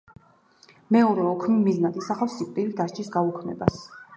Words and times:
მეორე 0.95 1.27
ოქმი 1.33 1.59
მიზნად 1.67 2.01
ისახავს 2.01 2.41
სიკვდილით 2.41 2.77
დასჯის 2.81 3.13
გაუქმებას. 3.19 3.79